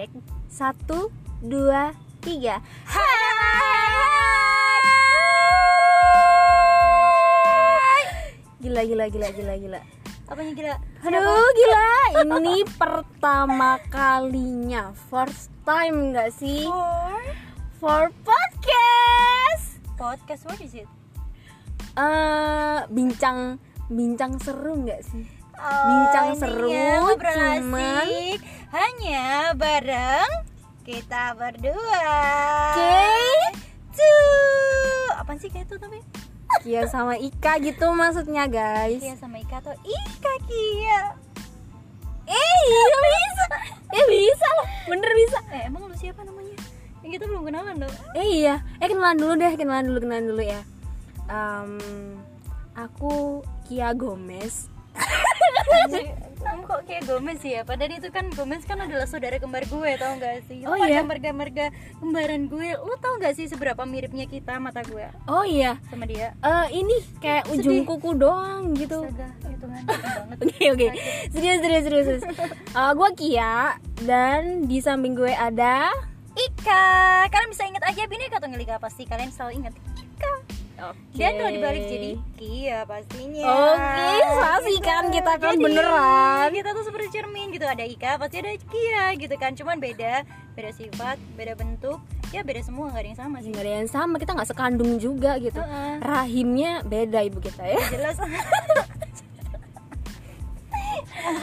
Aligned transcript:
cek. 0.00 0.08
Satu 0.48 1.12
dua 1.44 1.92
tiga. 2.24 2.64
Hai! 2.88 3.04
Gila 8.64 8.80
gila 8.88 9.12
gila 9.12 9.28
gila 9.36 9.54
gila. 9.60 9.80
Apanya 10.24 10.52
gila? 10.56 10.80
Aduh 11.04 11.52
gila. 11.52 11.84
Ini 12.24 12.64
pertama 12.80 13.76
kalinya. 13.92 14.96
First 15.12 15.52
time 15.68 16.16
gak 16.16 16.32
sih? 16.32 16.64
For? 16.64 17.20
For 17.76 18.08
podcast. 18.24 19.84
Podcast 20.00 20.48
what 20.48 20.64
is 20.64 20.72
it? 20.72 20.88
eh 21.98 22.86
Bincang 22.88 23.58
Bincang 23.90 24.38
seru 24.38 24.86
gak 24.86 25.02
sih 25.02 25.39
Oh, 25.60 25.82
Bincang 25.84 26.28
seru, 26.34 26.68
ya, 26.68 27.04
cuman- 27.04 28.08
asik. 28.08 28.40
hanya 28.70 29.26
bareng 29.52 30.30
kita 30.82 31.36
berdua. 31.36 32.04
Oke. 32.72 33.04
Tuh, 33.90 35.08
apaan 35.14 35.36
sih 35.36 35.46
kayak 35.46 35.68
itu 35.68 35.76
tapi? 35.76 36.00
Kia 36.60 36.82
sama 36.84 37.14
Ika 37.14 37.60
gitu 37.60 37.88
maksudnya 37.90 38.44
guys 38.44 38.98
Kia 38.98 39.14
sama 39.14 39.38
Ika 39.38 39.60
atau 39.60 39.70
Ika 39.76 40.34
Kia. 40.44 41.00
Eh 42.26 42.54
iya 42.60 42.82
bisa 42.96 43.44
Eh 43.90 44.04
bisa 44.06 44.46
loh 44.52 44.66
Bener 44.86 45.10
bisa 45.14 45.38
Eh 45.48 45.62
emang 45.64 45.82
lu 45.84 45.94
siapa 45.94 46.20
namanya? 46.20 46.54
Yang 47.00 47.10
kita 47.12 47.24
belum 47.26 47.42
kenalan 47.44 47.74
dong. 47.76 47.94
Eh 48.12 48.26
iya 48.40 48.62
Eh 48.76 48.86
kenalan 48.86 49.16
dulu 49.16 49.32
deh 49.36 49.52
Kenalan 49.52 49.84
dulu 49.84 49.98
Kenalan 50.00 50.26
dulu 50.26 50.42
ya 50.42 50.60
Em, 51.26 51.70
Aku 52.76 53.14
Kia 53.64 53.90
Gomez 53.92 54.66
Kamu 56.40 56.64
kok 56.64 56.88
kayak 56.88 57.04
Gomez 57.04 57.38
sih 57.44 57.52
ya? 57.52 57.62
Padahal 57.68 58.00
itu 58.00 58.08
kan 58.08 58.32
Gomez 58.32 58.64
kan 58.64 58.80
adalah 58.80 59.04
saudara 59.04 59.36
kembar 59.36 59.68
gue, 59.68 59.90
tau 60.00 60.16
gak 60.16 60.48
sih? 60.48 60.64
Oh, 60.64 60.72
iya? 60.74 61.04
Gambar-gambar 61.04 61.48
kembaran 62.00 62.48
gue, 62.48 62.68
lu 62.80 62.94
tau 62.96 63.20
gak 63.20 63.36
sih 63.36 63.44
seberapa 63.44 63.84
miripnya 63.84 64.24
kita 64.24 64.56
mata 64.56 64.80
gue 64.82 65.04
Oh 65.28 65.44
iya 65.44 65.76
sama 65.92 66.08
dia? 66.08 66.32
Eh 66.40 66.80
Ini 66.80 66.96
kayak 67.20 67.44
ujung 67.52 67.84
kuku 67.84 68.16
doang 68.16 68.72
gitu. 68.72 69.04
Oke 70.40 70.72
oke 70.72 70.88
Serius 71.30 71.60
serius 71.60 71.84
serius, 71.84 72.04
serius. 72.08 72.24
Eh, 72.72 72.92
Gue 72.96 73.10
Kia 73.12 73.76
Dan 74.00 74.64
di 74.64 74.80
samping 74.80 75.12
gue 75.12 75.30
ada 75.30 75.92
Ika, 76.30 77.26
kalian 77.28 77.50
bisa 77.52 77.68
ingat 77.68 77.84
aja 77.84 78.06
Bineka 78.06 78.40
Tunggal 78.40 78.62
Ika 78.62 78.80
pasti 78.80 79.04
kalian 79.04 79.28
selalu 79.28 79.60
ingat 79.60 79.74
Oke 80.80 81.20
Dan 81.20 81.32
kalau 81.36 81.52
dibalik 81.52 81.84
jadi 81.84 82.10
Kia 82.40 82.78
pastinya. 82.88 83.44
Oke, 83.44 84.12
pasti 84.40 84.74
kan 84.80 85.04
kita 85.12 85.32
kan 85.36 85.52
Jadi, 85.52 85.64
beneran. 85.68 86.48
Kita 86.56 86.72
tuh 86.72 86.84
seperti 86.88 87.20
cermin 87.20 87.52
gitu, 87.52 87.68
ada 87.68 87.84
Ika 87.84 88.16
pasti 88.16 88.40
ada 88.40 88.56
Kia 88.56 89.12
gitu 89.20 89.34
kan. 89.36 89.52
Cuman 89.52 89.76
beda, 89.76 90.24
beda 90.56 90.70
sifat, 90.72 91.20
beda 91.36 91.52
bentuk, 91.52 92.00
ya 92.32 92.40
beda 92.40 92.64
semua 92.64 92.88
nggak 92.88 93.02
ada 93.04 93.10
yang 93.12 93.20
sama 93.20 93.36
sih. 93.44 93.50
nggak 93.52 93.64
ada 93.68 93.74
yang 93.84 93.90
sama 93.92 94.14
kita 94.16 94.32
nggak 94.32 94.48
sekandung 94.48 94.96
juga 94.96 95.36
gitu 95.36 95.60
Heeh. 95.60 95.94
rahimnya 96.00 96.80
beda 96.88 97.18
ibu 97.28 97.38
kita 97.44 97.60
ya 97.60 97.76
Jelas. 97.92 98.16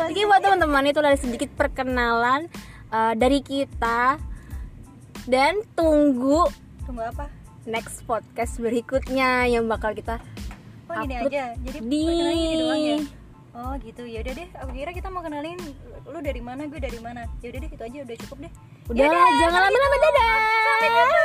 Oke 0.02 0.22
buat 0.26 0.42
teman-teman 0.42 0.90
itu 0.90 0.98
ada 0.98 1.14
sedikit 1.14 1.54
perkenalan 1.54 2.50
uh, 2.90 3.14
dari 3.14 3.46
kita 3.46 4.18
dan 5.30 5.62
tunggu 5.78 6.50
Tunggu 6.88 7.04
apa? 7.06 7.37
Next 7.68 8.08
podcast 8.08 8.64
berikutnya 8.64 9.44
yang 9.52 9.68
bakal 9.68 9.92
kita 9.92 10.24
Oh 10.88 10.96
Upload 10.96 11.28
aja. 11.28 11.52
Jadi 11.60 11.84
di 11.84 12.00
perkenalannya 12.08 12.48
gini 12.48 12.56
doang 12.64 12.80
ya. 12.80 13.04
Oh 13.60 13.76
gitu 13.84 14.08
ya 14.08 14.24
udah 14.24 14.34
deh. 14.40 14.48
Aku 14.64 14.72
kira 14.72 14.96
kita 14.96 15.12
mau 15.12 15.20
kenalin 15.20 15.60
lu 16.08 16.24
dari 16.24 16.40
mana, 16.40 16.64
gue 16.64 16.80
dari 16.80 16.96
mana. 17.04 17.28
Ya 17.44 17.52
udah 17.52 17.60
deh 17.60 17.68
itu 17.68 17.84
aja 17.84 18.08
udah 18.08 18.16
cukup 18.24 18.48
deh. 18.48 18.52
udah 18.88 19.04
Yaudah, 19.04 19.28
jangan 19.44 19.68
lama-lama 19.68 20.00
dadah 20.00 20.32
Sampai 20.64 20.88
jumpa. 20.96 21.20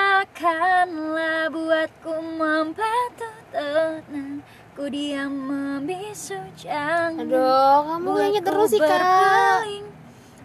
Katakanlah 0.00 1.52
buatku 1.52 2.24
membantu 2.40 3.28
tenang 3.52 4.40
Ku 4.80 4.88
diam 4.88 5.28
membisu 5.28 6.40
jangan 6.56 7.28
aduh 7.28 8.00
kamu 8.00 8.16
nyanyi 8.16 8.40
terus 8.40 8.72
sih 8.72 8.80
kak. 8.80 9.60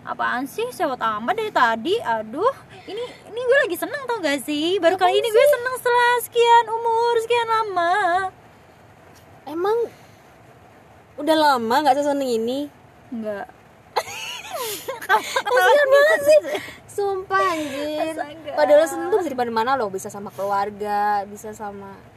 Apaan 0.03 0.43
sih? 0.43 0.67
Sewot 0.75 0.99
amat 0.99 1.39
dari 1.39 1.55
tadi. 1.55 1.95
Aduh 2.03 2.51
ini 2.83 2.99
ini 3.31 3.39
gue 3.39 3.57
lagi 3.63 3.79
seneng 3.79 4.03
tau 4.03 4.19
gak 4.19 4.43
sih? 4.43 4.75
Baru 4.83 4.99
kali 4.99 5.23
ini 5.23 5.31
gue 5.31 5.45
seneng 5.55 5.75
setelah 5.79 6.13
sekian 6.27 6.65
umur 6.67 7.15
Sekian 7.23 7.47
lama. 7.47 7.95
Emang 9.47 9.87
udah 11.15 11.35
lama 11.39 11.75
nggak 11.87 11.95
seseneng 11.95 12.27
ini? 12.27 12.67
Enggak 13.15 13.47
kasihan 15.47 15.87
banget 15.95 16.19
sih. 16.27 16.39
Sumpah 16.91 17.39
anjir. 17.55 18.19
padahal 18.51 18.83
seneng 18.83 19.15
tuh 19.15 19.23
bisa 19.23 19.47
di 19.47 19.55
mana 19.55 19.79
lo 19.79 19.87
bisa 19.87 20.11
sama 20.11 20.27
keluarga 20.35 21.23
bisa 21.23 21.55
sama 21.55 22.14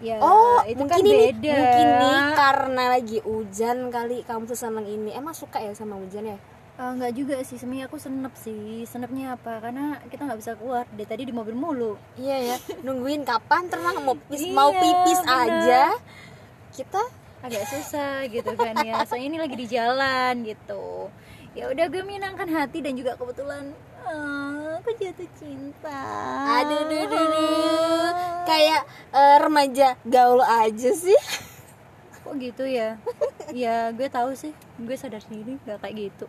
Ya, 0.00 0.16
Oh, 0.18 0.64
itu 0.64 0.80
mungkin 0.80 0.88
kan 0.88 1.04
ini 1.04 1.12
beda. 1.28 1.52
mungkin 1.54 1.86
nih 2.00 2.20
karena 2.32 2.82
lagi 2.88 3.18
hujan 3.20 3.78
kali 3.88 4.24
kamu 4.24 4.42
tuh 4.44 4.56
seneng 4.56 4.84
ini. 4.84 5.12
Emang 5.12 5.36
suka 5.36 5.60
ya 5.60 5.72
sama 5.72 6.00
hujan 6.00 6.24
ya? 6.24 6.38
Ah, 6.74 6.96
enggak 6.96 7.12
juga 7.12 7.36
sih, 7.44 7.60
sebenarnya 7.60 7.84
aku 7.86 8.00
senep 8.00 8.32
sih. 8.34 8.88
Senepnya 8.88 9.36
apa? 9.36 9.60
Karena 9.60 10.00
kita 10.08 10.24
nggak 10.24 10.40
bisa 10.40 10.56
keluar. 10.56 10.88
Dari 10.88 11.04
tadi 11.04 11.22
di 11.22 11.32
mobil 11.32 11.52
mulu. 11.52 12.00
Iya 12.16 12.36
ya. 12.40 12.56
Nungguin 12.80 13.22
kapan 13.22 13.68
tenang 13.68 14.00
mau 14.00 14.16
pipis 14.16 14.40
Iya, 14.40 14.56
mau 14.56 14.72
pipis 14.72 15.20
bener. 15.20 15.36
aja. 15.44 15.82
Kita 16.72 17.02
Agak 17.40 17.64
susah 17.68 18.28
gitu 18.28 18.52
kan 18.52 18.76
ya. 18.80 19.00
Soalnya 19.04 19.26
ini 19.26 19.38
lagi 19.38 19.56
di 19.56 19.64
jalan 19.64 20.44
gitu. 20.44 21.08
Ya 21.52 21.68
udah 21.68 21.88
gue 21.88 22.00
menyenangkan 22.00 22.48
hati 22.48 22.80
dan 22.80 22.92
juga 22.94 23.16
kebetulan 23.16 23.72
ah, 24.04 24.76
aku 24.76 24.92
jatuh 24.94 25.24
cinta. 25.34 26.00
aduh 26.56 26.84
duh, 26.84 27.00
duh, 27.02 27.26
duh. 27.26 28.08
kayak 28.44 28.84
eh, 29.10 29.36
remaja 29.38 29.98
gaul 30.06 30.42
aja 30.42 30.90
sih. 30.94 31.18
Kok 32.22 32.34
gitu 32.38 32.64
ya? 32.68 32.98
ya 33.50 33.90
gue 33.90 34.08
tahu 34.10 34.34
sih. 34.36 34.52
Gue 34.78 34.94
sadar 34.94 35.22
sendiri 35.24 35.58
gak 35.66 35.82
kayak 35.82 35.94
gitu. 36.10 36.26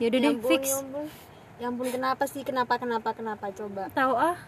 Ya 0.00 0.08
udah 0.08 0.20
deh 0.24 0.32
ampun, 0.32 0.50
fix. 0.50 0.62
ya 0.68 0.76
ampun. 0.80 1.04
Ya 1.58 1.66
ampun 1.68 1.88
kenapa 1.90 2.24
sih? 2.24 2.42
Kenapa 2.46 2.80
kenapa 2.80 3.12
kenapa 3.12 3.52
coba? 3.52 3.92
Tahu 3.92 4.14
ah. 4.16 4.38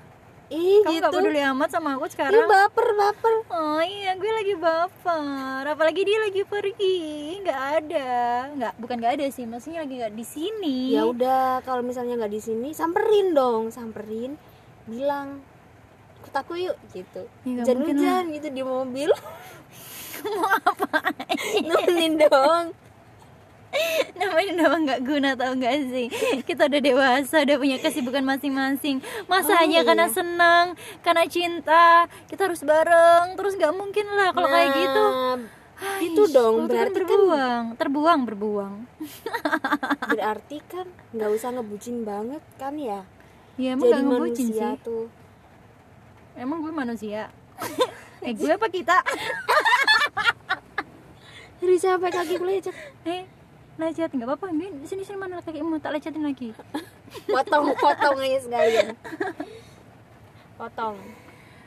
Ih 0.51 0.83
Kamu 0.83 0.99
gitu. 0.99 1.07
gak 1.07 1.15
peduli 1.15 1.41
amat 1.47 1.71
sama 1.71 1.95
aku 1.95 2.11
Ih 2.11 2.13
sekarang. 2.19 2.43
baper 2.51 2.89
baper. 2.99 3.35
Oh 3.55 3.83
iya, 3.87 4.19
gue 4.19 4.33
lagi 4.35 4.55
baper. 4.59 5.63
Apalagi 5.63 6.03
dia 6.03 6.19
lagi 6.19 6.43
pergi, 6.43 6.99
nggak 7.47 7.61
ada. 7.79 8.11
Nggak, 8.59 8.73
bukan 8.83 8.97
nggak 8.99 9.15
ada 9.15 9.27
sih. 9.31 9.47
Maksudnya 9.47 9.87
lagi 9.87 9.95
nggak 10.03 10.15
di 10.19 10.27
sini. 10.27 10.79
Ya 10.99 11.07
udah 11.07 11.63
kalau 11.63 11.87
misalnya 11.87 12.19
nggak 12.19 12.35
di 12.35 12.43
sini 12.43 12.75
samperin 12.75 13.31
dong, 13.31 13.71
samperin 13.71 14.35
bilang 14.91 15.39
ikut 16.21 16.35
aku 16.37 16.53
yuk 16.61 16.77
gitu. 16.93 17.23
Ya, 17.43 17.49
nggak 17.51 17.65
Hujan 17.65 17.77
mungkin 17.81 17.97
hujan 17.99 18.25
gitu 18.37 18.49
di 18.53 18.63
mobil. 18.63 19.11
Mau 20.37 20.53
apa? 20.61 20.89
Nemenin 21.59 22.15
dong. 22.21 22.65
Namanya 24.19 24.53
nama 24.53 24.77
nggak 24.83 25.01
guna 25.01 25.31
tau 25.33 25.55
nggak 25.55 25.75
sih? 25.89 26.07
Kita 26.43 26.67
udah 26.67 26.81
dewasa, 26.83 27.47
udah 27.47 27.57
punya 27.57 27.79
kesibukan 27.79 28.27
masing-masing. 28.27 28.99
Masa 29.25 29.55
Oh, 29.55 29.59
hanya 29.63 29.81
iya. 29.81 29.87
karena 29.87 30.07
senang, 30.11 30.75
karena 31.01 31.25
cinta, 31.25 32.05
kita 32.27 32.51
harus 32.51 32.61
bareng. 32.61 33.39
Terus 33.39 33.55
nggak 33.57 33.73
mungkin 33.73 34.07
lah 34.11 34.35
kalau 34.35 34.51
kayak 34.51 34.71
gitu. 34.75 35.05
Nah, 35.81 35.97
itu 36.05 36.23
dong 36.29 36.55
kan 36.61 36.69
berarti 36.69 36.93
kan 36.93 36.97
berbuang, 37.01 37.65
terbuang, 37.81 38.21
berbuang. 38.29 38.75
berarti 40.05 40.59
kan 40.69 40.87
nggak 41.17 41.31
usah 41.33 41.49
ngebucin 41.57 42.05
banget 42.05 42.43
kan 42.61 42.75
ya. 42.77 43.01
Ya 43.57 43.73
emang 43.73 43.89
Jadi 43.89 43.95
gak 43.95 44.03
ngebucin 44.05 44.47
manusia 44.51 44.69
sih. 44.77 44.85
tuh. 44.85 45.07
Emang 46.41 46.65
gue 46.65 46.73
manusia. 46.73 47.29
eh 48.25 48.33
gue 48.33 48.49
apa 48.49 48.65
kita? 48.73 48.97
Jadi 51.61 51.77
sampai 51.77 52.09
kaki 52.09 52.41
lecet. 52.41 52.73
Eh, 53.05 53.29
lecet 53.77 54.09
nggak 54.09 54.25
apa-apa. 54.25 54.49
Ini 54.49 54.89
sini 54.89 55.05
sini 55.05 55.21
mana 55.21 55.45
kakimu 55.45 55.77
tak 55.85 56.01
lecetin 56.01 56.25
lagi. 56.25 56.57
Potong 57.29 57.77
potong 57.77 58.17
aja 58.25 58.39
sekalian. 58.41 58.97
Potong. 60.57 60.97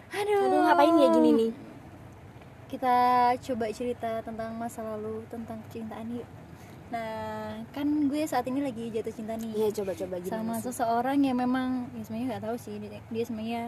Aduh. 0.10 0.42
Aduh 0.42 0.60
ngapain 0.66 0.96
ya 0.98 1.08
gini 1.14 1.30
nih? 1.38 1.52
Kita 2.74 2.96
coba 3.38 3.70
cerita 3.70 4.26
tentang 4.26 4.58
masa 4.58 4.82
lalu, 4.82 5.22
tentang 5.30 5.62
kecintaan 5.70 6.18
yuk. 6.18 6.26
Nah, 6.90 7.62
kan 7.74 7.86
gue 8.10 8.22
saat 8.26 8.46
ini 8.50 8.62
lagi 8.62 8.94
jatuh 8.94 9.10
cinta 9.10 9.34
nih 9.34 9.50
Iya 9.50 9.82
coba-coba 9.82 10.22
gimana 10.22 10.38
sama 10.38 10.54
sih? 10.62 10.70
seseorang 10.70 11.18
yang 11.26 11.42
memang 11.42 11.90
ya 11.98 12.06
sebenarnya 12.06 12.28
nggak 12.30 12.44
tahu 12.46 12.56
sih 12.62 12.78
dia, 12.78 13.02
dia 13.10 13.24
sebenarnya 13.26 13.62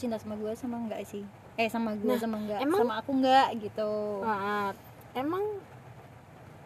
cinta 0.00 0.16
sama 0.16 0.34
gue 0.34 0.52
sama 0.54 0.80
enggak 0.80 1.04
sih? 1.04 1.20
Eh 1.54 1.68
sama 1.68 1.92
gue 1.92 2.08
Nah, 2.08 2.16
sama 2.16 2.40
enggak? 2.40 2.58
emang- 2.58 2.80
Sama 2.80 2.94
aku 2.96 3.10
enggak 3.12 3.48
gitu. 3.60 3.92
Maaf, 4.20 4.74
emang 5.12 5.44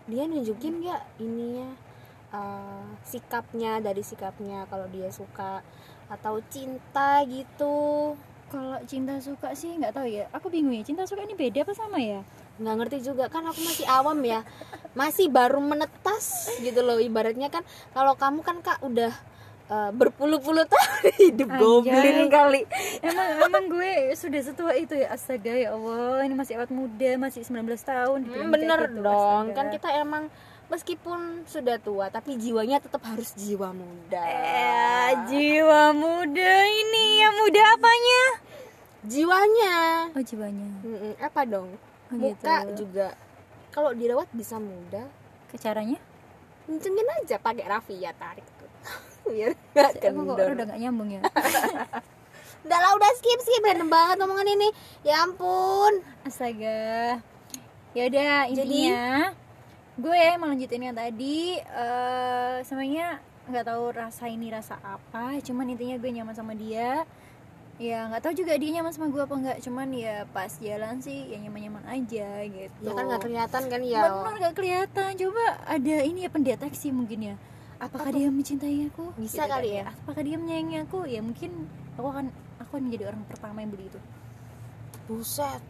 dia 0.04 0.24
nunjukin 0.24 0.78
nggak 0.78 1.02
ininya 1.18 1.68
eh, 2.30 2.86
sikapnya 3.02 3.78
dari 3.78 4.02
sikapnya 4.02 4.66
kalau 4.66 4.84
dia 4.88 5.08
suka 5.08 5.62
atau 6.06 6.36
cinta 6.44 7.22
gitu 7.24 8.12
kalau 8.46 8.76
cinta 8.84 9.16
suka 9.18 9.54
sih 9.54 9.72
nggak 9.72 9.90
tahu 9.92 10.04
ya 10.04 10.28
aku 10.28 10.46
bingung 10.46 10.74
ya 10.74 10.82
cinta 10.82 11.02
suka 11.02 11.22
ini 11.22 11.32
beda 11.32 11.62
apa 11.62 11.72
sama 11.72 11.96
ya 11.96 12.20
nggak 12.54 12.74
ngerti 12.76 12.98
juga 13.02 13.26
kan 13.26 13.42
aku 13.42 13.58
masih 13.62 13.86
awam 13.88 14.20
ya 14.20 14.44
masih 14.92 15.26
baru 15.28 15.58
menetas 15.58 16.52
gitu 16.60 16.82
loh 16.82 16.98
ibaratnya 16.98 17.48
kan 17.48 17.64
kalau 17.90 18.12
kamu 18.14 18.42
kan 18.42 18.60
kak 18.60 18.78
udah 18.80 19.10
uh, 19.66 19.90
berpuluh-puluh 19.90 20.64
tahun 20.64 20.92
hidup 21.22 21.48
Anjay. 21.48 21.60
goblin 21.60 22.18
kali. 22.28 22.62
Emang 23.00 23.28
emang 23.40 23.64
gue 23.68 23.92
sudah 24.12 24.40
setua 24.40 24.72
itu 24.74 24.94
ya? 24.94 25.10
Astaga 25.10 25.52
ya 25.52 25.72
Allah. 25.72 26.24
Ini 26.24 26.34
masih 26.34 26.56
awet 26.56 26.70
muda 26.70 27.10
masih 27.16 27.42
19 27.42 27.64
tahun 27.80 28.18
Hmm, 28.24 28.48
bener 28.50 28.80
gitu, 28.86 29.00
dong. 29.00 29.44
Astaga. 29.48 29.56
kan 29.56 29.66
kita 29.70 29.88
emang 29.96 30.24
meskipun 30.64 31.20
sudah 31.44 31.76
tua 31.76 32.08
tapi 32.08 32.34
jiwanya 32.34 32.80
tetap 32.80 33.04
harus 33.04 33.32
jiwa 33.34 33.70
muda. 33.70 34.22
Eh, 34.24 35.10
jiwa 35.28 35.92
muda 35.92 36.52
ini 36.64 37.20
yang 37.20 37.34
muda 37.36 37.62
apanya? 37.74 38.22
Jiwanya. 39.04 39.76
Oh 40.12 40.22
jiwanya. 40.22 40.68
Mm-mm, 40.80 41.12
apa 41.20 41.40
dong? 41.44 41.76
Oh, 42.08 42.16
muka 42.16 42.64
gitu. 42.66 42.84
juga. 42.84 43.12
Kalau 43.68 43.92
dirawat 43.92 44.28
bisa 44.30 44.56
muda. 44.56 45.04
Ke 45.46 45.60
caranya? 45.60 46.00
Kencengin 46.64 47.08
aja 47.20 47.36
pakai 47.36 47.68
rafia 47.68 48.10
tarik 48.14 48.46
tuh 48.56 48.70
biar 49.28 49.52
nggak 49.72 49.90
aku 50.00 50.20
kok 50.20 50.36
kendor. 50.36 50.48
udah 50.54 50.64
gak 50.68 50.80
nyambung 50.80 51.08
ya? 51.10 51.20
Udah 52.64 52.78
lah 52.80 52.96
udah 52.96 53.10
skip 53.20 53.40
skip. 53.44 53.60
Random 53.60 53.92
banget 53.92 54.16
omongan 54.24 54.48
ini. 54.56 54.68
Ya 55.04 55.20
ampun. 55.20 56.00
Astaga. 56.24 57.20
Ya 57.92 58.02
udah 58.08 58.48
intinya 58.48 59.30
gue 59.94 60.22
mau 60.42 60.50
lanjutin 60.50 60.90
yang 60.90 60.96
tadi 60.96 61.54
eh 61.60 62.56
semuanya 62.66 63.22
nggak 63.46 63.70
tahu 63.70 63.94
rasa 63.94 64.26
ini 64.26 64.50
rasa 64.50 64.74
apa 64.82 65.38
cuman 65.38 65.76
intinya 65.76 66.00
gue 66.00 66.10
nyaman 66.10 66.32
sama 66.32 66.56
dia. 66.56 67.04
Ya 67.76 68.08
nggak 68.08 68.24
tahu 68.24 68.32
juga 68.32 68.56
dia 68.56 68.80
nyaman 68.80 68.96
sama 68.96 69.12
gue 69.12 69.22
apa 69.22 69.34
enggak 69.36 69.58
cuman 69.60 69.88
ya 69.92 70.24
pas 70.32 70.50
jalan 70.56 71.04
sih 71.04 71.36
ya 71.36 71.38
nyaman 71.44 71.60
nyaman 71.68 71.84
aja 71.84 72.28
gitu. 72.48 72.80
Ya 72.80 72.92
kan 72.96 73.04
nggak 73.12 73.22
kelihatan 73.28 73.62
kan 73.68 73.80
ya. 73.84 74.02
Benar 74.08 74.34
nggak 74.40 74.54
kelihatan. 74.56 75.10
Coba 75.20 75.44
ada 75.68 75.96
ini 76.00 76.24
ya 76.24 76.30
pendeteksi 76.32 76.88
mungkin 76.96 77.20
ya 77.28 77.36
apakah 77.78 78.08
Apa? 78.10 78.16
dia 78.16 78.28
mencintai 78.30 78.88
aku? 78.88 79.04
Bisa 79.18 79.44
Gitu 79.44 79.52
kali 79.52 79.70
kan 79.70 79.78
ya. 79.78 79.84
apakah 80.04 80.22
dia 80.22 80.36
menyayangi 80.38 80.76
aku? 80.84 80.98
Ya 81.06 81.20
mungkin 81.20 81.50
aku 81.94 82.06
akan 82.08 82.26
aku 82.60 82.70
akan 82.76 82.82
menjadi 82.88 83.04
orang 83.10 83.22
pertama 83.26 83.58
yang 83.60 83.70
beli 83.72 83.86
itu. 83.88 84.00
Buset. 85.06 85.62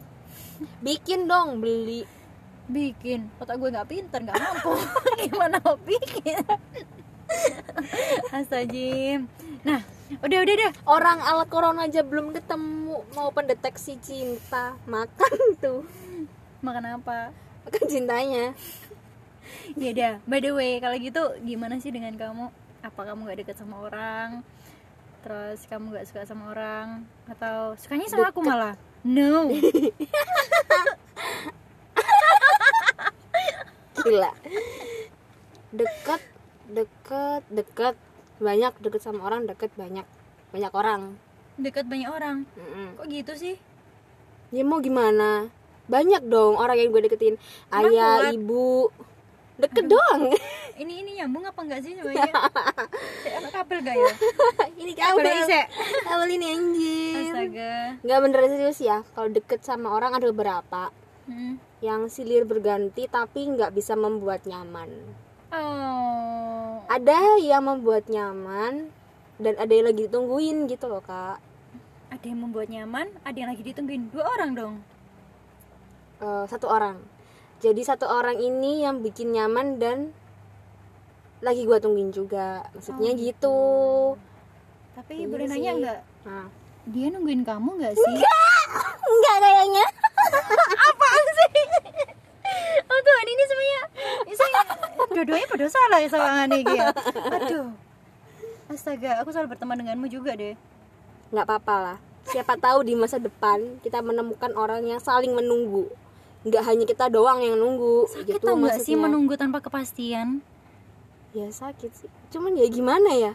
Bikin 0.81 1.27
dong 1.27 1.59
beli. 1.59 2.05
Bikin. 2.65 3.29
Otak 3.37 3.57
gue 3.57 3.69
nggak 3.69 3.89
pinter 3.89 4.19
nggak 4.21 4.37
mampu. 4.37 4.73
Gimana 5.25 5.57
mau 5.61 5.77
bikin? 5.81 6.41
Astagfirullah 8.31 9.25
nah 9.65 9.81
udah 10.21 10.37
udah 10.45 10.53
udah. 10.53 10.71
Orang 10.85 11.17
alat 11.21 11.49
corona 11.49 11.89
aja 11.89 12.05
belum 12.05 12.33
ketemu. 12.33 13.01
Mau 13.17 13.29
pendeteksi 13.33 13.97
cinta. 14.01 14.77
Makan 14.85 15.57
tuh. 15.57 15.81
Makan 16.61 17.01
apa? 17.01 17.33
Makan 17.65 17.83
cintanya 17.89 18.53
ya 19.79 19.89
udah 19.95 20.13
by 20.25 20.39
the 20.41 20.51
way 20.53 20.79
kalau 20.79 20.97
gitu 20.97 21.21
gimana 21.43 21.77
sih 21.81 21.91
dengan 21.91 22.13
kamu? 22.15 22.51
Apa 22.85 23.01
kamu 23.11 23.25
nggak 23.25 23.39
deket 23.45 23.57
sama 23.57 23.81
orang? 23.85 24.45
Terus 25.25 25.65
kamu 25.65 25.89
nggak 25.89 26.05
suka 26.05 26.21
sama 26.29 26.53
orang? 26.53 27.01
Atau 27.25 27.73
sukanya 27.81 28.05
sama 28.05 28.29
aku 28.29 28.45
malah? 28.45 28.77
No. 29.01 29.49
Gila. 34.05 34.31
Deket 35.73 36.21
deket 36.69 37.41
deket 37.49 37.95
banyak. 38.37 38.73
Deket 38.85 39.01
sama 39.01 39.25
orang 39.25 39.49
deket 39.49 39.73
banyak. 39.73 40.05
Banyak 40.53 40.73
orang. 40.77 41.17
Deket 41.57 41.89
banyak 41.89 42.09
orang? 42.11 42.45
Mm-mm. 42.53 43.01
kok 43.01 43.07
gitu 43.09 43.33
sih? 43.33 43.55
Ya 44.53 44.61
mau 44.61 44.77
gimana? 44.77 45.49
Banyak 45.89 46.21
dong 46.29 46.57
orang 46.61 46.77
yang 46.77 46.93
gue 46.93 47.01
deketin. 47.09 47.41
Ayah 47.73 48.29
ibu 48.29 48.93
deket 49.55 49.85
doang. 49.87 50.31
Ini 50.81 51.07
ini 51.07 51.11
nyambung 51.23 51.47
apa 51.47 51.63
enggak 51.63 51.87
sih 51.87 51.95
semuanya 51.95 52.27
Kayak 53.23 53.35
anak 53.39 53.51
kabel 53.55 53.79
gak 53.79 53.95
ya? 53.95 54.11
Ini 54.83 54.91
kabel. 54.91 55.47
Kabel 56.03 56.29
ini 56.35 56.45
anjir. 56.51 57.31
Astaga. 57.31 57.73
Nggak 58.03 58.19
bener 58.27 58.39
serius 58.51 58.79
ya. 58.83 58.97
Kalau 59.15 59.31
deket 59.31 59.63
sama 59.63 59.95
orang 59.95 60.19
ada 60.19 60.27
beberapa 60.27 60.91
Hmm. 61.25 61.57
yang 61.81 62.05
silir 62.05 62.45
berganti 62.45 63.09
tapi 63.09 63.49
nggak 63.49 63.73
bisa 63.73 63.97
membuat 63.97 64.45
nyaman. 64.45 64.93
Oh. 65.49 66.85
Ada 66.85 67.41
yang 67.41 67.65
membuat 67.65 68.05
nyaman 68.13 68.93
dan 69.41 69.53
ada 69.57 69.73
yang 69.73 69.89
lagi 69.89 70.05
ditungguin 70.05 70.69
gitu 70.69 70.85
loh 70.85 71.01
kak. 71.01 71.41
Ada 72.13 72.25
yang 72.29 72.45
membuat 72.45 72.69
nyaman 72.69 73.09
ada 73.25 73.33
yang 73.33 73.49
lagi 73.49 73.65
ditungguin. 73.65 74.13
Dua 74.13 74.21
orang 74.37 74.51
dong? 74.53 74.75
Eh, 76.21 76.45
satu 76.45 76.69
orang 76.69 77.01
jadi 77.65 77.81
satu 77.81 78.05
orang 78.05 78.37
ini 78.37 78.85
yang 78.85 79.01
bikin 79.01 79.33
nyaman 79.33 79.81
dan 79.81 80.13
lagi 81.41 81.65
gua 81.65 81.81
tungguin 81.81 82.13
juga. 82.13 82.61
Maksudnya 82.77 83.09
Oh, 83.09 83.17
gitu. 83.17 83.57
Tapi 84.93 85.25
Iya 85.25 85.27
boleh 85.33 85.45
nanya 85.49 85.71
enggak? 85.73 85.99
Nah. 86.29 86.47
dia 86.85 87.09
nungguin 87.09 87.41
kamu 87.41 87.69
nggak 87.81 87.97
sih? 87.97 88.05
Enggak! 88.05 89.37
Kayaknya. 89.41 89.85
Apaan 90.93 91.25
sih? 91.33 91.53
Oh 92.85 92.99
Tuhan 93.01 93.27
ini 93.33 93.43
semuanya. 93.49 93.81
Saya 94.29 94.61
dua-duanya 95.09 95.47
pada 95.49 95.65
salah 95.65 95.97
ya 95.97 96.09
sama 96.13 96.45
nih 96.45 96.61
ya. 96.69 96.85
Aduh. 97.33 97.67
Astaga 98.69 99.25
aku 99.25 99.33
selalu 99.33 99.57
berteman 99.57 99.81
denganmu 99.81 100.05
juga 100.05 100.37
deh. 100.37 100.53
Nggak 101.33 101.45
apa-apa 101.49 101.75
lah. 101.81 101.97
Siapa 102.29 102.61
tahu 102.61 102.85
di 102.85 102.93
masa 102.93 103.17
depan 103.17 103.81
kita 103.81 104.05
menemukan 104.05 104.53
orang 104.53 104.85
yang 104.85 105.01
saling 105.01 105.33
menunggu 105.33 105.89
nggak 106.45 106.63
hanya 106.63 106.85
kita 106.85 107.09
doang 107.09 107.41
yang 107.41 107.57
nunggu 107.57 108.05
sakit 108.05 108.37
gitu 108.37 108.51
nggak 108.53 108.77
sih 108.77 108.93
menunggu 108.93 109.33
tanpa 109.33 109.65
kepastian? 109.65 110.45
Ya 111.33 111.49
sakit 111.49 111.91
sih. 111.91 112.09
Cuman 112.29 112.53
ya 112.53 112.69
gimana 112.69 113.09
ya? 113.17 113.33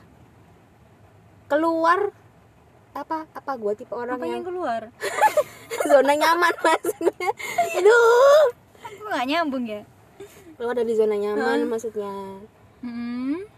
Keluar 1.51 2.15
apa 2.95 3.27
apa 3.35 3.53
gua 3.59 3.75
tipe 3.75 3.91
orang 3.99 4.15
apa 4.15 4.31
yang 4.31 4.41
yang 4.41 4.47
keluar? 4.47 4.83
Zona 5.91 6.15
nyaman 6.15 6.55
maksudnya. 6.55 7.31
Aduh. 7.75 8.55
Aku 8.87 9.03
nggak 9.11 9.27
nyambung 9.27 9.67
ya? 9.67 9.83
Keluar 10.55 10.77
dari 10.77 10.93
zona 10.93 11.17
nyaman 11.17 11.67
maksudnya. 11.67 12.12
Hmm. 12.85 13.49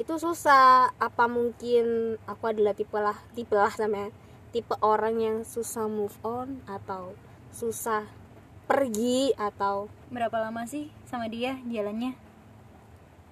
itu 0.00 0.16
susah. 0.16 0.90
Apa 0.96 1.28
mungkin 1.28 2.16
aku 2.24 2.50
adalah 2.50 2.72
tipe 2.74 2.96
lah 2.96 3.16
tipe 3.36 3.52
lah 3.54 3.70
sama 3.70 4.10
tipe 4.50 4.74
orang 4.82 5.20
yang 5.22 5.36
susah 5.46 5.86
move 5.86 6.16
on 6.26 6.58
atau 6.66 7.14
susah 7.54 8.02
pergi 8.70 9.34
atau 9.34 9.90
berapa 10.08 10.36
lama 10.38 10.62
sih 10.64 10.86
sama 11.02 11.26
dia 11.26 11.58
jalannya? 11.66 12.14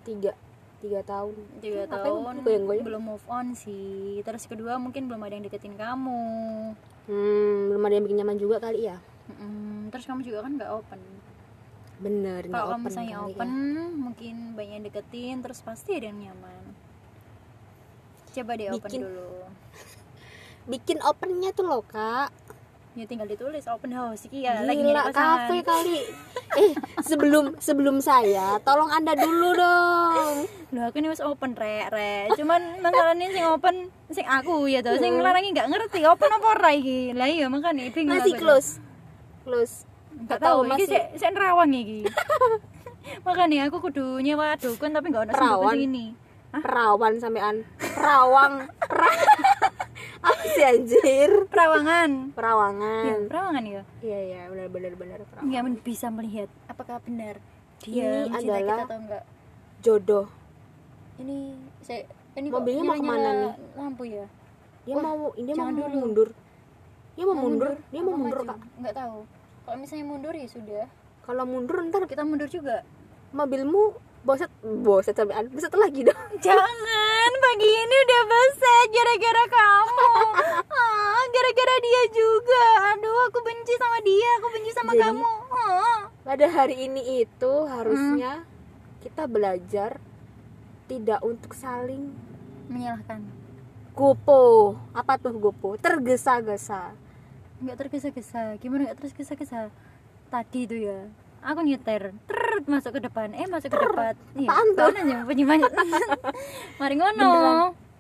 Tiga. 0.03 0.35
Tiga 0.79 1.03
tahun. 1.03 1.35
Tiga 1.59 1.87
Apa 1.87 2.03
tahun. 2.03 2.23
yang 2.35 2.43
goyang-goyang? 2.43 2.85
belum 2.87 3.03
move 3.05 3.27
on 3.27 3.55
sih. 3.55 4.19
Terus 4.23 4.47
kedua 4.47 4.79
mungkin 4.79 5.07
belum 5.07 5.23
ada 5.23 5.35
yang 5.35 5.47
deketin 5.47 5.75
kamu. 5.75 6.23
Hmm, 7.07 7.59
belum 7.71 7.83
ada 7.83 7.95
yang 7.95 8.05
bikin 8.05 8.19
nyaman 8.19 8.37
juga 8.37 8.59
kali 8.59 8.87
ya? 8.87 8.99
Mm-mm. 9.29 9.93
terus 9.93 10.09
kamu 10.09 10.25
juga 10.25 10.41
kan 10.41 10.57
nggak 10.57 10.73
open. 10.73 11.01
Bener 11.99 12.43
kalau 12.47 12.73
kamu 12.73 12.75
open 12.75 12.87
misalnya 12.89 13.15
kali 13.15 13.27
open 13.29 13.51
ya. 13.51 13.85
mungkin 13.95 14.35
banyak 14.57 14.75
yang 14.75 14.85
deketin 14.85 15.37
terus 15.39 15.61
pasti 15.61 15.91
ada 15.95 16.09
yang 16.09 16.19
nyaman. 16.19 16.63
Coba 18.33 18.51
deh 18.57 18.69
open 18.69 18.81
Bikin- 18.81 19.03
dulu. 19.05 19.31
Bikin 20.73 20.99
opennya 21.01 21.51
tuh 21.53 21.65
loh 21.65 21.85
kak 21.85 22.33
ya 22.99 23.07
tinggal 23.07 23.25
ditulis 23.25 23.65
open 23.65 23.91
house. 23.91 24.27
Iki 24.27 24.39
ya 24.41 24.61
lagi 24.61 24.83
nyari 24.83 25.09
kafe 25.09 25.57
kali. 25.63 26.01
Eh 26.55 26.71
sebelum 27.01 27.55
sebelum 27.57 27.99
saya 27.99 28.59
tolong 28.61 28.91
anda 28.91 29.15
dulu 29.15 29.55
dong. 29.55 30.35
Loh 30.69 30.83
aku 30.85 30.99
ini 30.99 31.09
wis 31.09 31.23
open 31.23 31.55
rek 31.55 31.89
rek. 31.89 32.35
Cuman 32.35 32.83
masalahnya 32.83 33.31
sing 33.31 33.45
open 33.47 33.75
sing 34.09 34.27
aku 34.27 34.67
ya 34.67 34.83
tuh 34.83 34.99
sing 34.99 35.17
larangi 35.17 35.55
nggak 35.55 35.69
ngerti 35.69 36.03
open 36.03 36.29
apa 36.29 36.47
ora 36.51 36.71
iki? 36.73 37.15
Lah 37.15 37.25
iya 37.25 37.47
makanya 37.47 37.87
bingung 37.89 38.19
masih 38.19 38.35
close 38.35 38.83
close. 39.43 39.87
Nggak 40.11 40.35
Nggak 40.35 40.41
tahu, 40.43 40.59
iki 40.61 40.71
masih- 40.75 40.89
sik 40.89 41.05
sik 41.17 41.31
nerawang 41.31 41.71
iki. 41.71 42.01
Makanya 43.25 43.65
aku 43.65 43.81
kudu 43.81 44.21
nyewa 44.21 44.53
dukun 44.61 44.93
tapi 44.93 45.09
ono 45.09 45.33
Perawan. 45.33 45.73
sing 45.73 45.87
ini. 45.87 46.07
perawan 46.49 47.13
sampean. 47.17 47.61
Perawang. 47.77 48.69
Pra- 48.83 49.17
apa 50.21 50.43
sih 50.49 50.65
anjir 50.65 51.31
Perawangan. 51.47 52.11
Ya, 52.11 52.35
perawangan 52.35 53.21
perawangan 53.25 53.65
ya. 53.65 53.83
iya 54.01 54.19
iya 54.25 54.41
benar 54.47 54.67
benar 54.69 54.93
benar 54.95 55.19
perawang 55.25 55.45
Enggak 55.45 55.63
men- 55.63 55.81
bisa 55.81 56.07
melihat 56.09 56.49
apakah 56.65 56.99
benar 57.01 57.39
Ini 57.81 57.93
dia 57.93 58.09
mencintai 58.27 58.43
adalah- 58.59 58.67
kita 58.69 58.85
atau 58.85 58.99
enggak. 58.99 59.25
jodoh 59.79 60.27
Ini 61.17 61.39
saya 61.81 62.03
ini 62.35 62.49
Mobilnya 62.49 62.83
mau 62.85 62.95
ke 62.95 63.03
mana 63.03 63.31
nih? 63.33 63.55
Lampu 63.75 64.03
ya. 64.05 64.27
dia 64.83 64.95
Wah, 64.95 65.03
mau 65.05 65.35
dia 65.35 65.53
mau 65.53 65.69
dulu. 65.69 65.97
mundur 65.97 66.29
dia 67.13 67.25
mau 67.25 67.37
mundur 67.37 67.71
dia 67.89 68.01
mau 68.01 68.09
Apa 68.09 68.21
mundur 68.21 68.41
maju? 68.41 68.49
kak 68.49 68.59
Enggak 68.77 68.95
tahu. 68.97 69.19
Kalau 69.61 69.77
misalnya 69.77 70.07
mundur 70.07 70.33
ya 70.33 70.47
sudah. 70.47 70.85
kalau 71.21 71.45
mundur 71.45 71.77
ntar 71.85 72.03
Kita 72.05 72.23
mundur 72.23 72.47
juga. 72.47 72.83
mobilmu 73.31 73.93
boset 74.21 74.49
boset 74.81 75.13
sampean 75.13 75.47
boset 75.49 75.69
lagi 75.71 76.01
dong 76.03 76.17
Jangan, 76.41 76.77
pagi 77.39 77.71
ini 77.71 77.97
udah 78.05 78.23
besar 78.27 78.81
gara-gara 78.91 79.45
kamu. 79.49 80.11
Ah 80.69 81.23
gara-gara 81.29 81.77
dia 81.79 82.03
juga. 82.11 82.65
Aduh 82.95 83.21
aku 83.27 83.39
benci 83.43 83.75
sama 83.75 83.99
dia. 84.03 84.31
Aku 84.39 84.49
benci 84.51 84.71
sama 84.73 84.93
Jadi- 84.93 85.03
kamu. 85.07 85.33
Ah. 85.49 85.99
pada 86.29 86.45
hari 86.45 86.77
ini 86.85 87.25
itu 87.25 87.53
harusnya 87.65 88.45
kita 89.01 89.25
belajar 89.25 89.97
tidak 90.85 91.25
untuk 91.25 91.57
saling 91.57 92.13
menyalahkan. 92.69 93.25
Gopo 93.97 94.77
apa 94.93 95.17
tuh 95.17 95.33
gopo 95.35 95.81
tergesa-gesa. 95.81 96.93
Nggak 97.59 97.77
tergesa-gesa. 97.81 98.61
Gimana 98.61 98.93
nggak 98.93 98.99
tergesa-gesa? 99.03 99.73
Tadi 100.29 100.61
tuh 100.69 100.79
ya 100.79 101.01
aku 101.43 101.61
nyeter 101.63 102.13
ter 102.27 102.41
masuk 102.67 102.99
ke 102.99 103.01
depan. 103.07 103.33
Eh 103.35 103.47
masuk 103.47 103.71
ke 103.71 103.79
depan. 103.79 104.15
Iya 104.35 104.49
apaan 104.51 104.95
aja 104.99 105.19
bunyi 105.25 105.45
banyak 105.47 105.73
mari 106.81 106.95
ngono. 106.99 107.31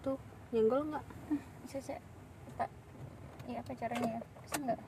Tuh 0.03 0.19
nyenggol 0.51 0.83
nggak? 0.93 1.05
Bisa 1.65 1.79
saya 1.81 2.01
tak 2.59 2.71
iya 3.47 3.63
apa 3.63 3.73
caranya 3.79 4.19
ya? 4.19 4.21
Bisa 4.43 4.57
nggak 4.63 4.79